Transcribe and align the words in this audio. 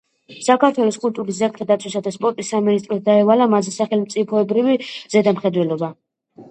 საქართველოს 0.45 0.97
კულტურის, 1.03 1.41
ძეგლთა 1.41 1.67
დაცვისა 1.73 2.01
და 2.09 2.13
სპორტის 2.17 2.51
სამინისტროს 2.55 3.05
დაევალა 3.11 3.49
მასზე 3.55 3.75
სახელმწიფოებრივი 3.79 4.77
ზედამხედველობა. 4.93 5.95